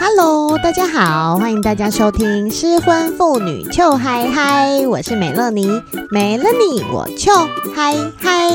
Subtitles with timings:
[0.00, 5.68] Hello，大家好，欢迎大家收听失婚妇女糗嗨嗨，我是美乐妮，
[6.12, 8.48] 没了你我糗嗨嗨。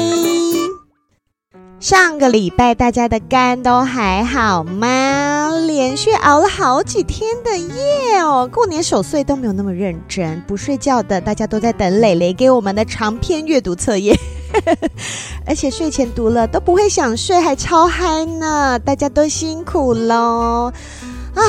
[1.81, 5.49] 上个礼拜大家的肝都还好吗？
[5.67, 14.17] 连续熬了好几天的夜哦，过年守岁都没有那么认真，不睡觉的大家都在等蕾蕾给我们的长篇阅读测验。
[15.47, 18.77] 而且睡前读了都不会想睡，还超嗨呢！
[18.77, 20.71] 大家都辛苦喽
[21.35, 21.41] 啊！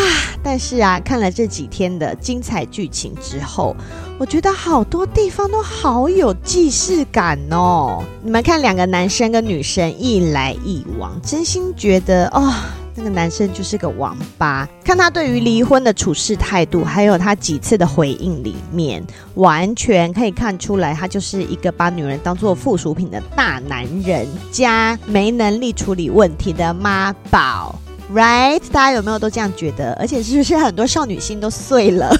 [0.43, 3.75] 但是啊，看了这几天的精彩剧情之后，
[4.19, 8.02] 我觉得好多地方都好有既视感哦。
[8.23, 12.52] 你们看，两个男生跟女生一来一往，真心觉得哦。
[12.97, 27.77] 那个男生就是个王八，看他对于离婚的处事态度，还有他几次的回应里面，完全可以看出来，他就是一个把女人当做附属品的大男人，加没能力处理问题的妈宝
[28.12, 28.60] ，right？
[28.72, 29.92] 大家有没有都这样觉得？
[29.94, 32.14] 而且是不是很多少女心都碎了？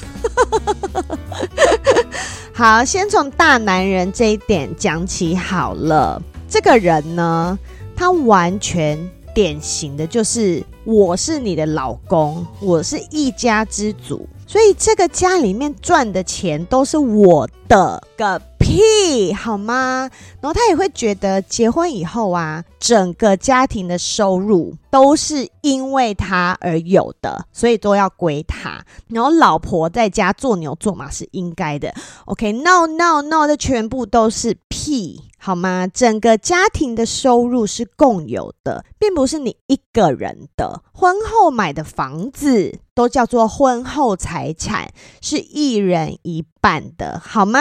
[2.55, 6.23] 好，先从大男人这一点讲起好了。
[6.49, 7.59] 这个人呢，
[7.97, 8.99] 他完全。
[9.35, 20.11] 典型的就是我是你的老公，我是一家之主，所以这个家里面赚的钱都是我的个屁，好吗？
[20.41, 28.85] 然后他也会觉得结婚以后啊，整个家庭的收入都是因为他而有的，所以都要归他。
[29.09, 31.95] 然后老婆在家做牛做马是应该的。
[32.27, 35.21] OK，no no no，这全部都是屁。
[35.37, 35.87] 好吗？
[35.87, 40.83] 整个家庭的收入是共有的，并不是你一个人的。
[40.95, 44.89] 婚后买的房子都叫做婚后财产，
[45.21, 47.61] 是一人一版的，好吗？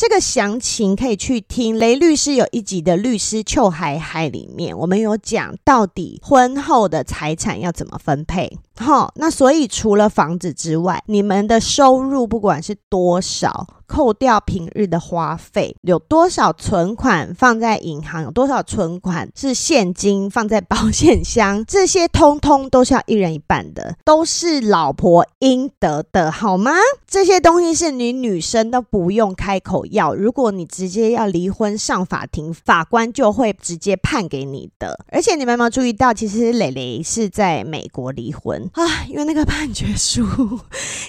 [0.00, 8.58] 这个详情可以去听雷律师有一集的律师糗嗨嗨里面，我们有讲到底婚后的财产要怎么分配。
[8.78, 26.72] 好，那所以除了房子之外，你们的收入不管是多少，扣掉平日的花费，有多少存款放在银行，有多少存款是现金放在保险箱，这些通通都是要一人一半的，都是老婆应得的，好吗？
[27.06, 34.98] 这些东西是你女生都不用开口要，如果你直接要离婚上法庭，法官就会直接判给你的。
[35.12, 38.68] 而且你们有没有注意到，其实蕾蕾是在美国离婚。
[38.72, 40.24] 啊， 因为那个判决书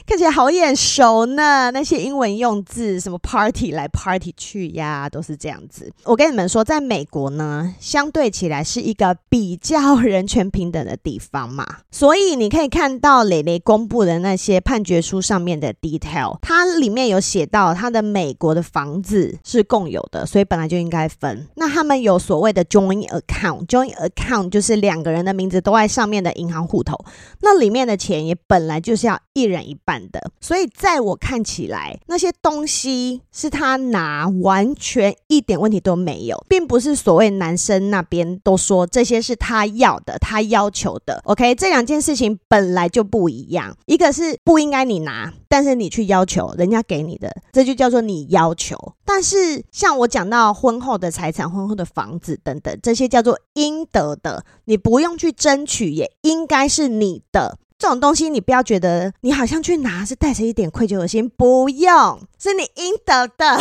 [0.05, 5.91] 看起来好眼熟呢，那些英文用字，什么 party 来 party 去呀，都是这样子。
[6.03, 21.47] 我跟你们说，在美国呢，相对起来是一个比较人权平等的地方嘛，所以你可以看到蕾蕾公布的那些判决书上面的 detail，它里面有写到他的美国的房子是共有的，所以本来就应该分。
[21.55, 26.97] 那他们有所谓的 joint account，joint account 就是两个人的名字都在上面的银行户头，
[27.39, 27.61] 那。
[27.61, 41.21] 里面的钱也本来就是要一人一半的，所以在我看起来，那些东西是他拿，完全一点问题都没有，并不是所谓男生那边都说这些是他要的，他要求的。
[41.25, 48.93] OK，这两件事情本来就不一样，一个是不应该你拿，但是你去要求人家给你的，这就叫做你要要求。
[49.05, 57.57] 但是像我讲到婚后的财产、婚后的房子等等，这些叫做应得的，你不用去争取，也应该是你的。
[57.77, 63.59] 这种东西你不要觉得你好像去拿是带着一点愧疚的心，不用，是你应得的。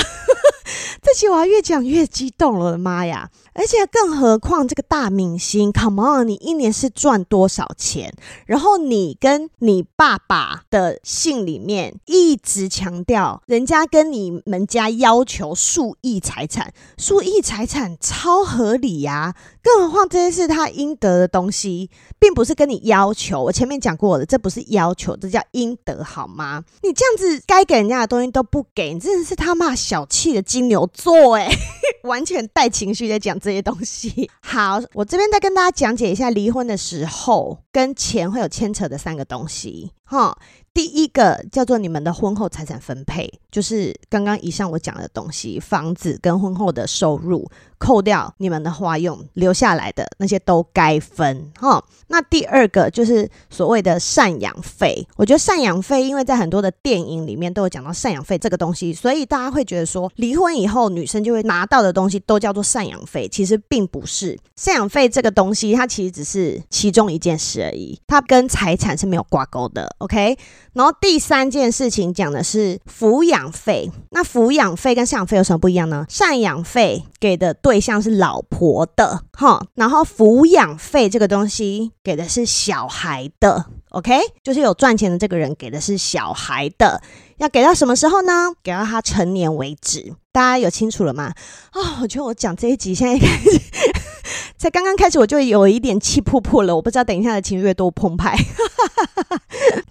[1.01, 3.31] 这些我要越讲越激动了，我的妈呀！
[3.53, 8.13] 而且更何况这个大明星，Come on，你一年是赚多少钱？
[8.47, 19.35] 然后你跟你爸爸的信里面一直强调，人家跟你们家要求数亿财产，数亿财产超合理呀！
[19.63, 23.43] 更何况这些是他应得的东西，并不是跟你要求。
[23.43, 26.65] 我前面讲过的，这不是要求，这叫应得，好吗？
[26.83, 31.49] 你这样子该给人家的东西都不给，你真的是他妈小气的金牛座哎！
[32.05, 34.31] 完全带情绪在讲这些东西。
[34.43, 39.91] 好，我这边再跟大家讲解一下离婚的时候跟钱会有牵扯的三个东西。
[40.05, 40.37] 哈，
[40.75, 47.49] 第一个叫做你们的婚后财产分配，就是刚刚以上我讲的东西，房子跟婚后的收入。
[47.81, 51.83] 扣掉你们的花用，留下来的那些都该分哈。
[52.09, 64.39] 那第二个就是所谓的赡养费，我觉得赡养费，因为在很多的电影里面都有讲到赡养费这个东西，所以大家会觉得说，离婚以后女生就会拿到的东西都叫做赡养费，其实并不是。
[64.59, 69.89] 赡养费这个东西，它其实只是其中一件事而已，它跟财产是没有挂钩的。
[69.99, 70.37] OK，
[70.75, 76.05] 然后第三件事情讲的是抚养费，那抚养费跟赡养费有什么不一样呢？
[76.11, 77.70] 赡养费给的对。
[77.71, 87.01] 对象是老婆的哈，然后抚养费这个东西给的是小孩的 OK，就是有赚钱的这个人给的是小孩的，
[87.37, 88.51] 要给到什么时候呢？
[88.61, 90.13] 给到他成年为止。
[90.33, 91.33] 大家有清楚了吗？
[91.71, 93.61] 啊、我觉得我讲这一集现在开始，
[94.59, 98.37] 才刚刚开始我就有一点气噗噗了，我不知道等一下的情绪多澎湃。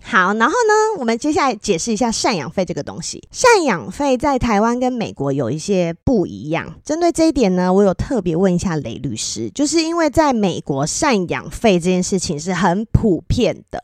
[0.10, 3.22] 好，然后呢，我们接下来解释一下赡养费这个东西。
[3.32, 13.80] 赡养费在台湾跟美国有一些不一样，针对这一点呢，我有特别问一下雷律师，就是因为在美国赡养费这件事情是很普遍的。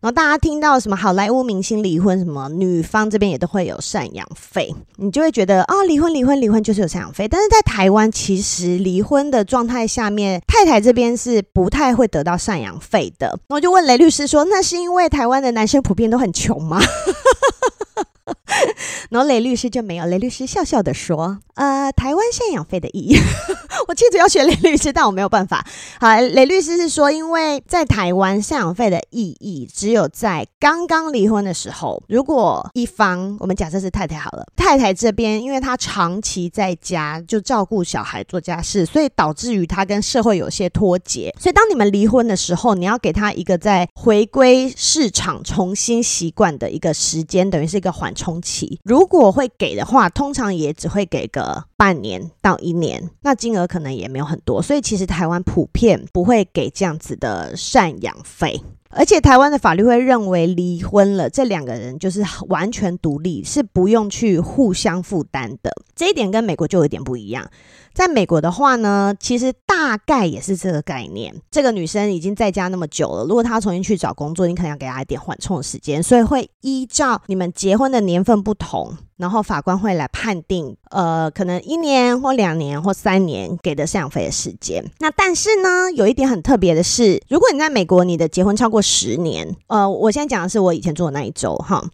[0.00, 7.26] 然后大家听到什么好莱坞明星离婚，什么女方这边也都会有赡养费，你就会觉得啊，离婚离婚离婚就是有赡养费。
[7.26, 13.38] 但是在台湾，其实离婚的状态下面，太太这边是不太会得到赡养费的。
[13.48, 16.80] 我就问雷律师说，那是因为台湾的男生普遍都很穷吗？
[19.10, 23.16] 然后雷律师就没有，雷律师笑笑的说：“呃，台湾赡养费的意义，
[23.88, 25.66] 我其实要学雷律师，但我没有办法。
[26.00, 41.34] 好，雷律师是说，因为在台湾赡养费的意义只有在刚刚离婚的时候，如果一方，我们假设是太太好了，太太这边因为她长期在家就照顾小孩做家事，所以导致于她跟社会有些脱节。
[41.38, 48.80] 所以当你们离婚的时候，你要给她一个在回归市场重新习惯的一个时间，等于是一个缓冲期。
[48.82, 58.60] 如果会给的话，通常也只会给个半年到一年，那金额可能也没有很多，所以其实台湾普遍不会给这样子的赡养费。
[58.90, 65.70] 而且台湾的法律会认为，离婚了这两个人就是完全独立，是不用去互相负担的。
[65.94, 67.50] 这一点跟美国就有点不一样。
[67.92, 71.34] 在美国的话呢，其实大概也是这个概念。
[71.50, 84.82] 这个女生已经在家那么久了，如果她重新去找工作，你可能要给她一点缓冲的时间，所以会依照你们结婚的年份不同，然后法官会来判定，呃，可能一年或两年或三年给的赡养费的时间。
[85.00, 91.84] 那但是呢，有一点很特别的是，如果你在美国，你的结婚超过十年，呃，我现在讲的是我以前住的那一周哈，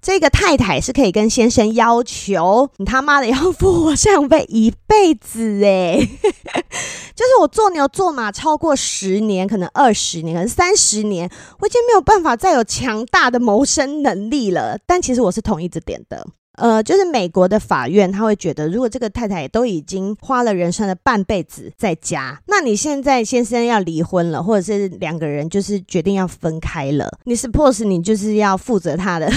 [0.00, 6.00] 这个太太是可以跟先生要求，你他妈的要付我赡养费一辈子诶，
[7.14, 14.78] 就是我做牛做马超过十年，可能二十年，可能三十年，我已经没有办法再有强大的谋生能力了。
[14.86, 16.26] 但其实我是同意这点的。
[16.60, 29.32] 呃，就是美国的法院，他会觉得，如果这个太太都已经花了人生的半辈子在家，那你现在先生要离婚了，或者是两个人就是决定要分开了，你 suppose 你就是要负责他的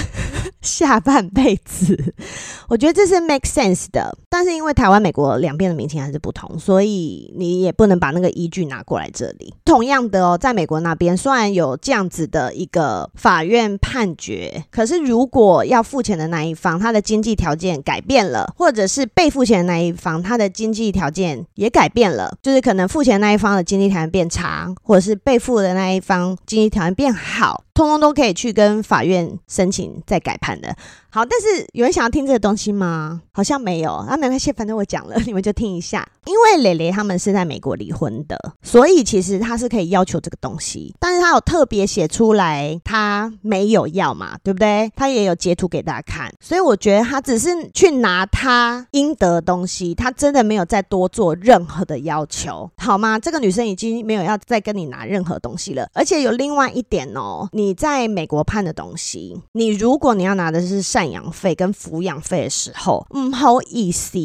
[0.64, 2.14] 下半辈子。
[2.68, 9.54] 我觉得这是 make sense 的，但是因为台湾、美国两边的民情还是不同，所以你也不能把那个依据拿过来这里。
[9.64, 30.76] 同样的哦，在美国那边虽然有这样子的一个法院判决，可是如果要付钱的那一方，他的经济条件改变了，或者是被付钱的那一方，他的经济条件也改变了，就是可能付钱那一方的经济条件变差，或者是被付的那一方经济条件变好，通通都可以去跟法院申请再改判的。
[31.14, 33.22] 好，但是有人想要听这个东西吗？
[33.30, 36.04] 好像没有，啊没关系，反正我讲了， 你们就听一下。
[36.24, 44.90] 因为蕾蕾他们是在美国离婚的，所以其实他是可以要求这个东西，但是他有特别写出来，他没有要嘛，对不对？
[44.96, 53.20] 他也有截图给大家看，所以我觉得他只是去拿他应得的东西，他真的没有再多做任何的要求，好吗？
[53.20, 64.18] 这个女生已经没有要再跟你拿任何东西了，而且有另外一点哦，你在美国判的东西，你如果你要拿的是善赡养费跟抚养费的时候，嗯，好意思，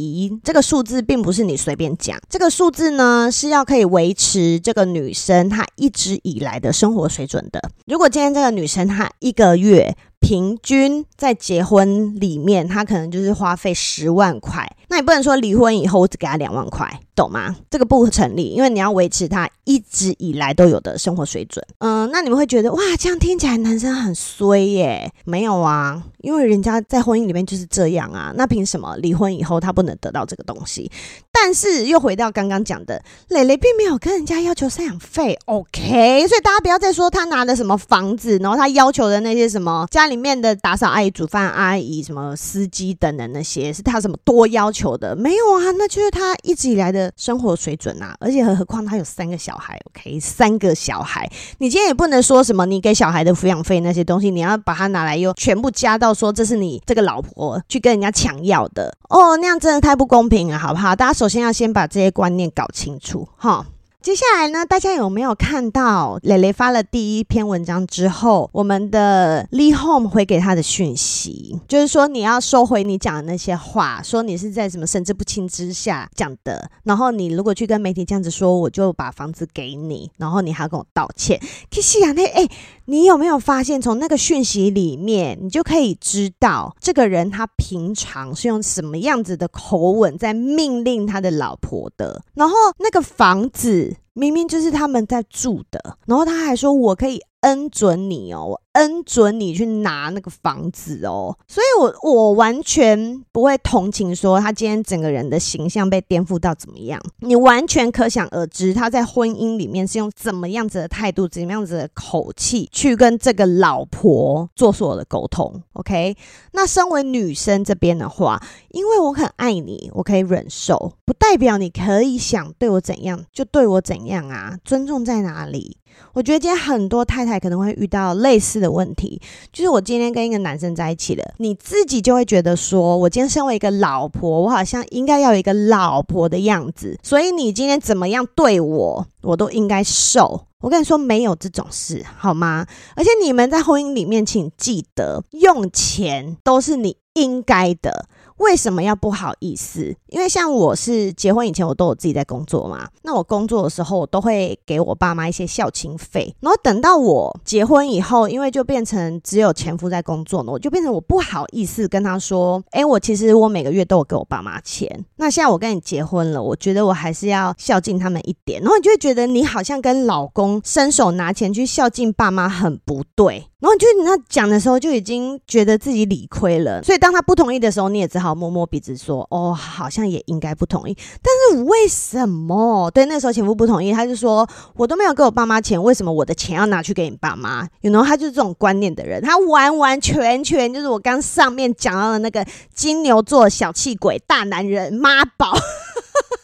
[0.44, 7.62] 这个数字并不是你随便讲，这个数字呢是要可以维持这个女生她一直以来的生活水准的。
[7.86, 17.00] 如果今天这个女生她一个月平均在结婚里面，他可能就是花费十万块，那你不能说离婚以后我只给他两万块。
[17.20, 17.54] 懂吗？
[17.70, 21.62] 这个不成立，因为你要维持他一直以来都有的生活水准。
[21.80, 25.12] 嗯，那你们会觉得哇，这样听起来男生很衰耶？
[25.26, 28.32] 没有啊，因为人家在婚姻里面就是这样啊。
[28.38, 30.90] 那凭什么离婚以后他不能得到这个东西？
[31.30, 36.26] 但是又回到刚刚讲的，蕾蕾并没有跟人家要求赡养费，OK？
[36.26, 45.16] 所以大家不要再说他拿的什么房子，然后他要求的那些什么家里面的打扫阿姨、煮饭阿姨、什么司机等等那些，是他什么多要求的？
[45.16, 47.12] 没有啊，那就是他一直以来的。
[47.16, 60.96] 生活水准啊，而且何何况他有三个小孩，OK，三个小孩，你今天也不能说什么，你给小孩的抚养费那些东西，你要把它拿来又全部加到说这是你这个老婆去跟人家抢要的哦，那样真的太不公平了，好不好？
[60.96, 63.66] 大家首先要先把这些观念搞清楚哈。
[64.02, 81.38] 接下来呢，大家有没有看到蕾蕾发了第一篇文章之后，我们的 Lee Home 回给他的讯息，就是说你要收回你讲的那些话，说你是在什么神志不清之下讲的，然后你如果去跟媒体这样子说，我就把房子给你，然后你还要跟我道歉。
[81.70, 82.48] 可是啊，那哎，
[82.86, 93.90] 你有没有发现从那个讯息里面，你就可以知道这个人他平常是用什么样子的口吻在命令他的老婆的，然后那个房子。
[94.20, 115.62] 明明就是他们在住的，然后他还说我可以恩准你哦，恩准你去拿那个房子哦，所以我我完全不会同情说他今天整个人的形象被颠覆到怎么样，你完全可想而知他在婚姻里面是用怎么样子的态度、怎么样子的口气去跟这个老婆做所有的沟通。
[115.74, 116.16] OK，
[116.52, 125.78] 那身为女生这边的话，因为我很爱你，我可以忍受，不代表你可以想对我怎样就对我怎样啊，尊重在哪里？
[126.14, 140.46] 我觉得今天很多太太可能会遇到类似的问题，就是我今天跟一个男生在一起了，你自己就会觉得说，我今天身为一个老婆，我好像应该要有一个老婆的样子，所以你今天怎么样对我，我都应该受。
[140.62, 142.66] 我跟你说，没有这种事，好吗？
[142.96, 148.10] 而且你们在婚姻里面，请记得，用钱都是你应该的。
[148.40, 149.96] 为什么要不好意思？
[150.12, 152.88] 因为像我是结婚以前，我都有自己在工作嘛。
[153.04, 156.34] 那我工作的时候，我都会给我爸妈一些孝亲费。
[156.40, 165.06] 然后等到我结婚以后，因为就变成只有前夫在工作呢，我就变成我不好意思跟他说：“哎，我其实我每个月都有给我爸妈钱。
[165.18, 173.46] 那现在我跟你结婚了，我觉得我还是要孝敬他们一点。”然后你就会觉得你好像跟老公伸手拿钱去孝敬爸妈很不对。
[173.60, 176.82] 然后你就那讲的时候就已经觉得自己理亏了。
[176.82, 178.30] 所以当他不同意的时候，你也只好。
[178.40, 182.92] 摸摸鼻子说：“哦，好像也应该不同意，但是为什么？
[182.92, 187.60] 对，那时候前夫不同意，他就说我都没有给我爸妈钱，为什么我的钱要拿去给你爸妈？
[187.60, 195.56] 然 you know, 他就是这种观念的人，他完完全全就是我刚上面讲到的那个金牛座小气鬼大男人妈宝。”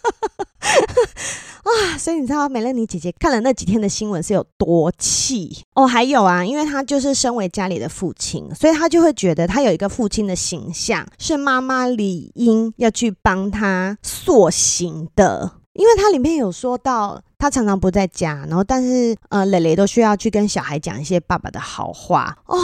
[1.65, 5.87] 啊，所以你知道美乐妮姐姐看了那几天的新闻是有多气哦？
[5.87, 17.21] 还有啊，因为她就是身为家里的父亲，所以她就会觉得她有一个父亲的形象，是妈妈理应要去帮她塑形的，因为它里面有说到。
[17.37, 22.57] 他常常不在家，然后但是呃，蕾蕾都需要去跟小孩讲一些爸爸的好话哦。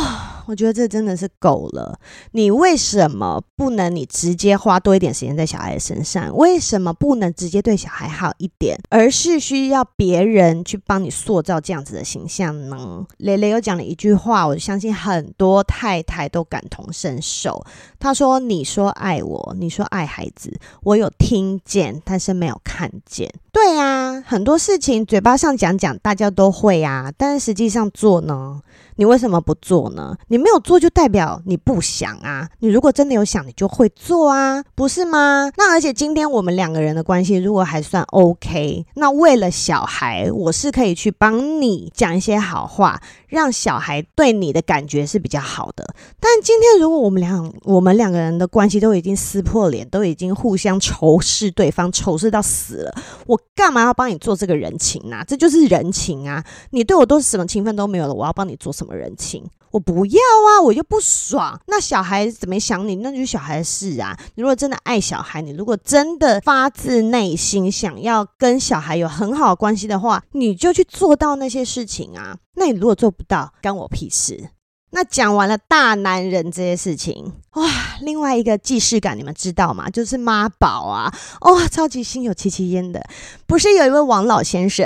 [0.48, 1.98] 我觉得这真的是够了。
[2.32, 6.36] 你为什么不能你直接花多一点时间在小孩身上？
[6.36, 13.06] 为什么不能直接对小孩好一点，而是需要别人去帮你塑造这样子的形象呢？
[13.18, 17.63] 蕾蕾又讲了一句话，我相信很多太太都感同身受。
[18.00, 28.62] 她说：“你说爱我，你说爱孩子，我有听见，但是没有看见。”对啊，很多事情嘴巴上讲讲，大家都会啊，但是实际上做呢？
[28.98, 30.15] 你为什么不做呢？
[30.27, 32.48] 你没有做就代表你不想啊。
[32.60, 35.50] 你如果真的有想，你就会做啊，不是吗？
[35.58, 45.96] 那而且今天我们两个人的关系如果还算 OK，那为了小孩，我是可以去帮你讲一些好话，让小孩对你的感觉是比较好的。
[46.20, 52.94] 但今天如果我们俩我们两个人的关系都已经撕破脸，都已经互相仇视对方，仇视到死了，
[53.25, 55.24] 我干嘛要帮你做这个人情啊？
[55.27, 56.43] 这就是人情啊！
[56.72, 58.96] 你对我都是什么情分都没有了，我要帮你做什么？
[58.96, 59.43] 人情？
[59.72, 60.62] 我不要啊！
[60.62, 61.60] 我就不爽。
[61.67, 62.96] 那小孩怎么想你？
[62.98, 64.17] 那就是小孩的事啊。
[64.36, 72.38] 你如果真的爱小孩，你如果真的发自内心想要跟小孩有很好的关系的话，你就去做到那些事情啊。
[72.55, 74.50] 那你如果做不到，干我屁事。
[74.92, 77.66] 那讲完了大男人这些事情，哇，
[78.02, 79.90] 另外一个既视感你们知道吗？
[79.90, 81.14] 就是妈宝啊！
[81.42, 83.02] 哇、哦，超级心有戚戚焉的。
[83.48, 84.86] 不是有一位王老先生？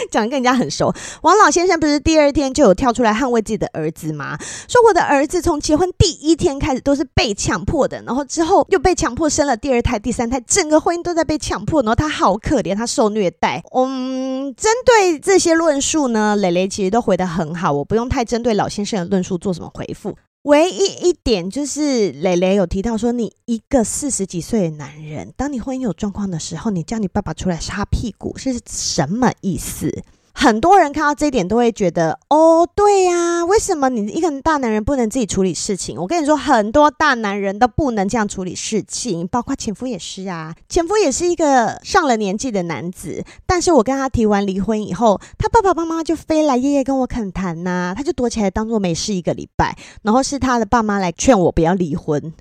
[0.10, 0.92] 讲的跟人家很熟，
[1.22, 4.38] 王老先生不是第二天就有跳出来捍卫自己的儿子吗？
[4.68, 13.62] 说我的儿子从结婚第一天开始都是被强迫的，然后之后又被强迫生了第二胎、第三胎，整个婚姻都在被强迫，然后他好可怜，他受虐待。
[13.74, 20.16] 嗯，针对这些论述呢，蕾蕾其实都回得很好，我不用太针对老先生的论述做什么回复。
[20.42, 30.02] 唯一一点就是，蕾蕾有提到说，你一个四十几岁的男人，当你婚姻有状况的时候，你叫你爸爸出来擦屁股是什么意思？
[30.32, 35.98] 很多人看到这一点都会觉得，哦，对呀，为什么你一个大男人不能自己处理事情？
[36.00, 40.54] 我跟你说，很多大男人都不能这样处理事情，包括前夫也是啊。
[40.68, 52.32] 前夫也是一个上了年纪的男子，但是我跟他提完离婚以后，他爸爸妈妈就飞来夜夜跟我恳谈呐，他就躲起来当做没事一个礼拜，然后是他的爸妈来劝我不要离婚。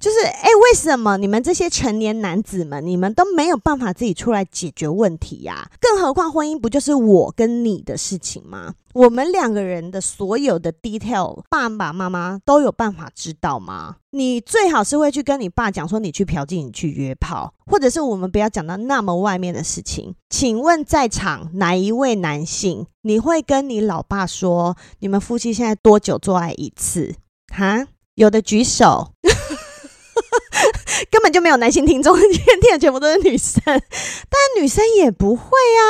[0.00, 5.70] 就是哎，为什么你们这些成年男子们，你们都没有办法自己出来解决问题呀？
[5.78, 8.72] 更何况婚姻不就是我跟你的事情吗？
[8.94, 13.96] 我们两个人的所有的 detail，爸爸妈妈都有办法知道吗？
[14.12, 20.14] 你最好是会去跟你爸讲说，你去嫖妓，你去约炮，或者是我们不要讲到那么外面的事情。
[20.30, 27.14] 请问在场哪一位男性，你会跟你老爸说，你们夫妻现在多久做爱一次？
[27.54, 29.12] 哈，有的举手。
[31.10, 35.82] 根本就没有男性听众，今天听的全部都是女生，但女生也不会啊。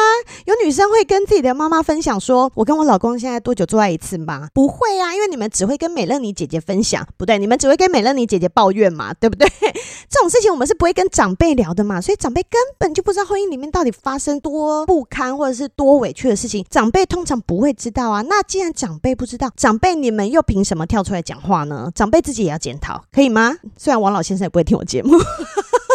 [0.47, 9.49] 有女生会跟自己的妈妈分享说：“我跟我老公现在多久做爱一次吗？”不会啊，因为你们只会跟美乐妮姐姐分享，不对，你们只会跟美乐妮姐姐抱怨嘛，对不对？
[10.09, 18.23] 这种事情我们是不会跟长辈聊的嘛，所以长辈根本就不知道婚姻里面到底发生多不堪或者是多委屈的事情，长辈通常不会知道啊。
[18.23, 21.91] 那既然长辈不知道，长辈你们又凭什么跳出来讲话呢？
[21.95, 23.57] 长辈自己也要检讨，可以吗？
[23.77, 25.19] 虽然王老先生也不会听我节目。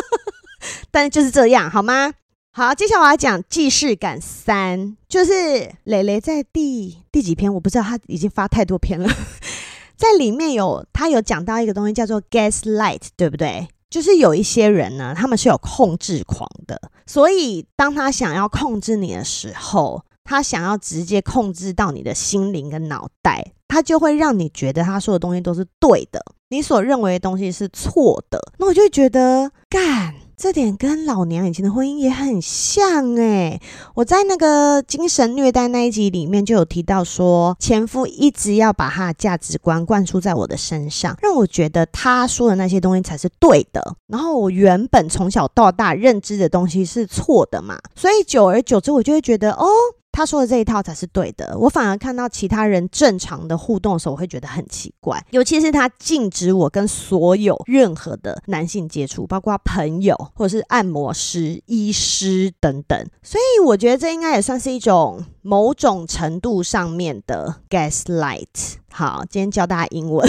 [0.92, 2.14] 但就是这样，好吗？
[2.52, 9.10] 好，接下来我要讲既视感三，就是蕾蕾在第第几篇，我不知道，他已经发太多篇了。
[9.98, 13.68] 在里面有他有讲到一个东西叫做 gaslight，对不对？
[13.90, 26.24] 就是有一些人呢，他们是有控制狂的，所以当他想要控制你的时候，他想要直接控制到你的心灵跟脑袋，他就会让你觉得他说的东西都是对的。
[26.56, 33.60] 你所认为的东西是错的，那我就觉得干，这点跟老娘以前的婚姻也很像哎。
[33.94, 43.98] 我在那个精神虐待那一集里面就有提到说，前夫一直要把他的价值观灌输在我的身上，让我觉得他说的那些东西才是对的。
[44.08, 49.68] 然后我原本从小到大认知的东西是错的嘛，所以久而久之，我就会觉得哦。
[50.16, 55.22] 他说的这一套才是对的，我反而看到其他人正常的互动的时候，我会觉得很奇怪。
[55.32, 62.98] 尤其是他禁止我跟所有任何的男性接触，包括朋友或者是按摩师、医师等等。
[63.22, 68.78] 所以我觉得这应该也算是一种某种程度上面的 gaslight。
[68.90, 70.26] 好，今天教大家英文。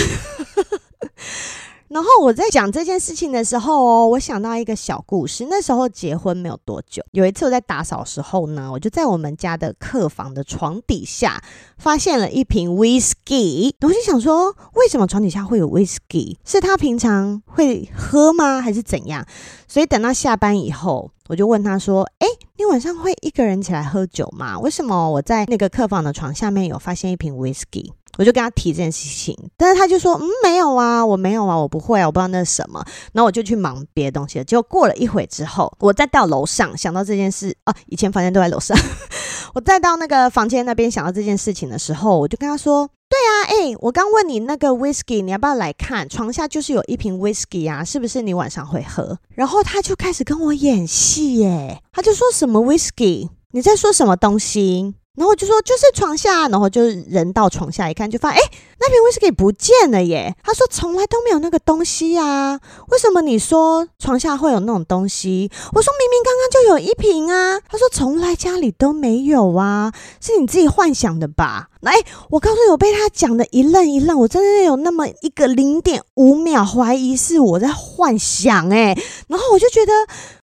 [1.88, 5.46] 然后我在讲这件事情的时候哦，我想到一个小故事。
[5.48, 11.40] 那时候结婚没有多久，有一次我在打扫时候呢，我就在我们家的客房的床底下
[11.78, 13.72] 发现了一瓶 whisky。
[13.82, 16.36] 我就想说，为什么床底下会有 whisky？
[16.44, 18.60] 是他平常会喝吗？
[18.60, 19.24] 还是怎样？
[19.68, 24.58] 所以等到下班以后，我就问他说：“诶，你晚上会一个人起来喝酒吗？
[24.58, 34.44] 为什么我在那个客房的床下面有发现一瓶 whisky？” 我就跟他提这件事情，但是他就说：“嗯，没有啊，我没有啊，我不会啊，我不知道那是什么。”然后我就去忙别的东西了。
[34.44, 38.76] 结果过了一会之后，我再到楼上想到这件事啊，以前房间都在楼上，
[39.54, 46.08] 我再到那个房间那边想到这件事情的时候，我就跟他说：“对啊，诶，我刚问你那个 whisky，你要不要来看？
[46.08, 53.28] 床下就是有一瓶 whisky 啊，是不是你晚上会喝？”然后他就开始跟我演戏耶，他就说什么 whisky？
[53.52, 54.94] 你在说什么东西？
[55.16, 60.36] 然后我就说就是床下，然后就人到床下一看，就发现哎，那瓶威士忌不见了耶。
[60.42, 65.50] 他说从来都没有那个东西啊，为什么你说床下会有那种东西？
[65.72, 67.58] 我说明明刚刚就有一瓶啊。
[67.68, 71.70] 他说从来家里都没有啊，是你自己幻想的吧？
[71.80, 71.92] 来，
[72.30, 78.96] 我告诉你，我被他讲的一愣一愣，我真的有那么一个零点五秒怀疑是我在幻想哎，
[79.28, 79.92] 然后我就觉得。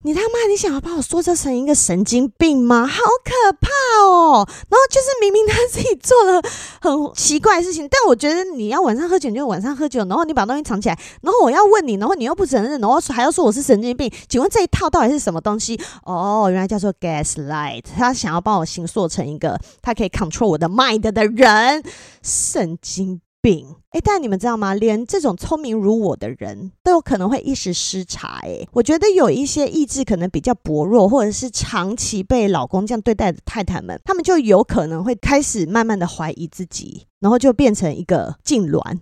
[0.02, 0.48] 你他妈！
[0.48, 2.86] 你想要把我塑造成一个神经病吗？
[2.86, 3.68] 好可怕
[4.02, 4.48] 哦！
[4.70, 6.40] 然后就是明明他自己做了
[6.80, 14.10] 很奇怪的事情，但我觉得你要晚上喝酒你就晚上喝酒，然后你把东西藏起来，然后我要问你，然后你又不承认，然后还要说我是神经病。
[14.26, 15.78] 请问这一套到底是什么东西？
[16.04, 21.82] 哦，原来叫做 gaslight，他想要帮我形塑成一个他可以 control 我的 mind 的人，
[22.22, 23.20] 神经。
[23.42, 24.74] 病哎，但你们知道吗？
[24.74, 28.68] 连这种聪明如我的人都有可能会一时失察哎。
[28.72, 38.98] 我觉得有一些意志可能比较薄弱，或者是长期被老公这样对待的太太们，他们就有可能会开始慢慢的怀疑自己，然后就变成一个痉挛，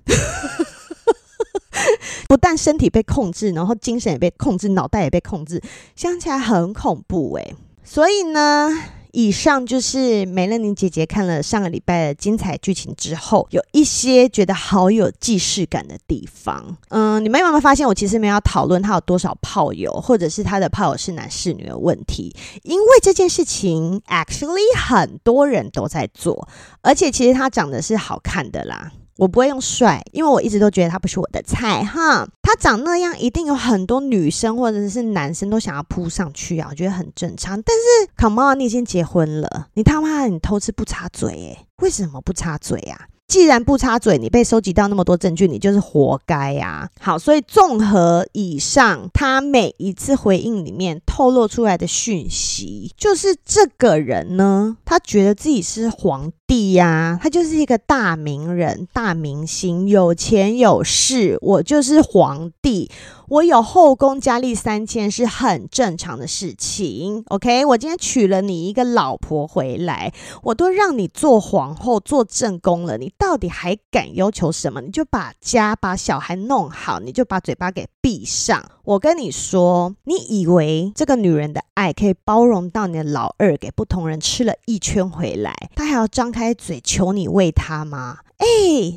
[2.28, 5.60] 不但身体被控制，然后精神也被控制，脑袋也被控制，
[5.96, 7.54] 想起来很恐怖哎。
[7.82, 8.70] 所以呢。
[9.12, 16.76] 以上就是美乐妮姐姐看了上个礼拜的精彩剧情之后，有一些觉得好有既视感的地方。
[16.88, 26.48] 嗯，你们有没有发现，我其实没有讨论他有多少炮友，或者是他的炮友是男是女的问题，因为这件事情 actually 很多人都在做，
[26.82, 28.92] 而且其实他长得是好看的啦。
[29.18, 32.26] 我不会用帅，因为我一直都觉得他不是我的菜哈。
[32.40, 37.60] 他长那样，一定有很多女生或者是男生都想要扑上去啊，我觉得很正常。
[37.60, 42.96] 但是，come on，你已经结婚了，你他妈你偷吃不插嘴诶，为什么不插嘴啊？
[43.26, 62.90] 既然不插嘴，你被收集到那么多证据，你就是活该呀、好，所以综合以上，他每一次回应里面透露出来的讯息，就是这个人呢，他觉得自己是皇帝呀、他就是一个大名人、大明星，有钱有势，我就是皇帝。
[63.28, 67.66] 我有后宫佳丽三千是很正常的事情，OK？
[67.66, 74.80] 我今天娶了你一个老婆回来，我都让你做皇后、做正宫了，你到底还敢要求什么？
[74.80, 78.64] 你就把家、把小孩弄好，你就把嘴巴给闭上。
[78.84, 88.18] 我跟你说，你以为这个女人的爱可以包容到你的老二给不同人吃了一圈回来，他还要张开嘴求你喂他吗？
[88.38, 88.46] 哎、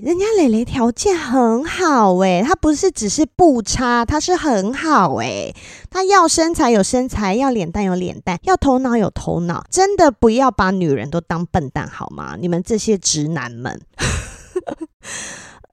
[0.04, 5.52] 人家蕾蕾条件很好哎，她不是只是不差，她是很好哎，
[5.90, 12.38] 她要身材有身材，要脸蛋有脸蛋，要头脑有头脑，真的不要把女人都当笨蛋好吗？
[12.40, 13.82] 你们这些直男们。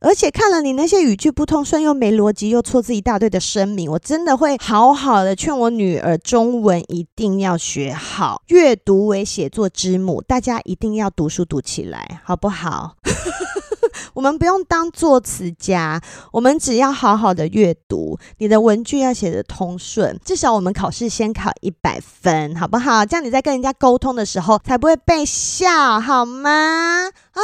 [0.00, 12.96] 而且看了你那些语句不通顺又没逻辑又错字一大堆的声明，我真的会好好的劝我女儿中文一定要学好，阅读为写作之母，大家一定要读书读起来，好不好？
[14.14, 16.00] 我们不用当作词家，
[16.32, 23.04] 我们只要好好的阅读，你的文句要写得通顺，至少我们考试先考一百分，好不好？
[23.04, 27.08] 这样你在跟人家沟通的时候才不会被笑，好吗？
[27.32, 27.42] 啊，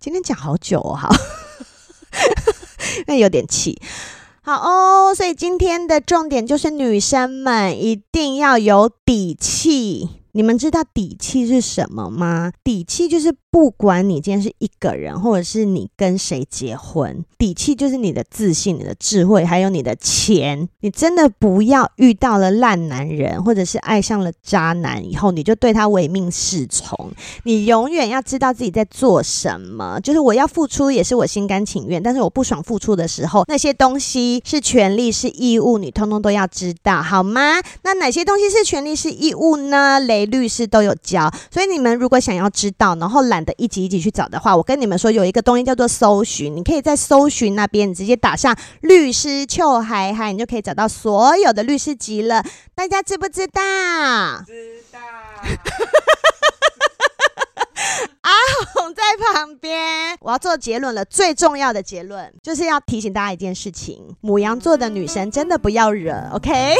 [0.00, 1.08] 今天讲好久哦，好。
[3.06, 3.80] 那有点气，
[4.42, 5.14] 好哦。
[5.14, 10.08] 所以今天的重点就是，女生们一定要有底气。
[10.32, 12.52] 你们知道底气是什么吗？
[12.62, 20.68] 底气就是不管你今天是一个人，或者是你跟谁结婚，底气就是你的自信、你的智慧，还有你的钱。
[20.80, 27.10] 你真的不要遇到了烂男人，或者是爱上了渣男以后，你就对他唯命是从。
[27.44, 29.98] 你永远要知道自己在做什么。
[30.00, 37.62] 就是我要付出，也是我心甘情愿，但是我不爽付出的时候，那些东西是权利是义务，你通通都要知道，好吗？
[37.82, 39.98] 那哪些东西是权利是义务呢？
[39.98, 40.28] 雷。
[40.28, 52.44] 律师都有教，所以你们如果想要知道，然后懒得一集一集去找的话，我跟你们说，有一个东西叫做搜寻，你可以在搜寻那边直接打上“律师邱海海”，你就可以找到所有的律师集了。
[52.74, 53.62] 大家知不知道？
[54.46, 54.98] 知道。
[58.20, 58.30] 阿
[58.74, 61.02] 红在旁边，我要做结论了。
[61.04, 66.74] 最重要的结论就是要提醒大家一件事情：母羊座的女生真的不要惹，OK？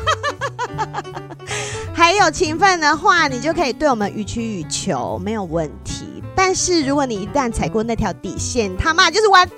[1.94, 6.22] 还有勤奋的话，你就可以对我们予取予求，没有问题。
[6.36, 9.54] 但是如果你一旦踩过那条底线，他妈就是完蛋。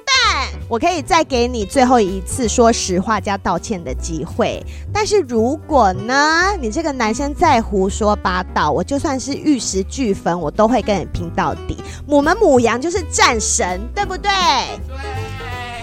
[0.69, 4.63] 我可以再给你最后一次说实话加道歉的机会。
[4.93, 11.83] 但是如果呢，你这个男生再胡说八道，我就算是玉石俱焚，我都会跟你拼到底。
[12.07, 14.31] 我们母羊就是战神，对不对？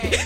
[0.04, 0.20] 对。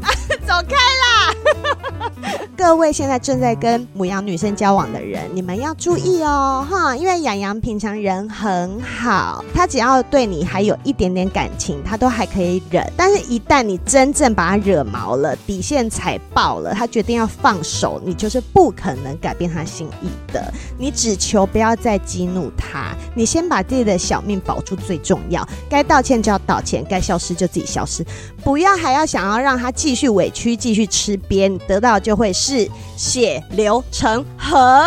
[0.46, 1.09] 走开啦！
[1.20, 1.79] 啊哈哈
[2.56, 6.94] 各位现在正在跟母羊女生交往的人，你们要注意哦，哈！
[6.94, 12.86] 因为养羊平常人很好，他只要对你还有一点点感情，他都还可以忍。
[12.96, 20.52] 但是，一旦你真正把他惹毛了，底线踩爆了，他决定要放手，你就是不可能改变他心意的。
[20.78, 25.46] 你只求不要再激怒他，你先把自己的小命保住最重要。
[25.68, 28.04] 该道歉就要道歉，该消失就自己消失，
[28.44, 34.86] 不要还要想要让他继续委屈，继续吃瘪，到就会是血流成河。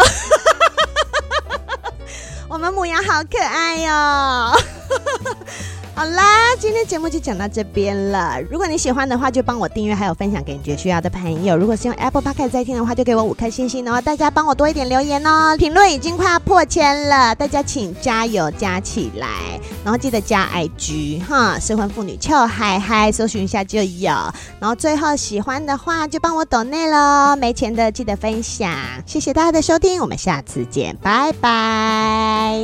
[2.48, 4.60] 我们母羊好可爱哟、哦。
[5.96, 8.42] 好啦，今天节目就讲到这边了。
[8.50, 11.56] 如果你喜欢的话，就帮我订阅，还有分享给你觉得需要的朋友。
[11.56, 14.02] 如果是用 Apple Podcast 在听的话，就给我五颗星星哦。
[14.02, 19.28] 大家帮我多一点留言哦，评论已经快要破千了，大家请加油加起来，
[19.84, 24.12] 然后记得加 IG 哈，失婚妇女俏嗨嗨，搜寻一下就有。
[24.60, 28.70] 然后最后喜欢的话就帮我抖内喽，没钱的记得分享。
[29.06, 32.58] 谢谢大家的收听，我们下次见，拜拜。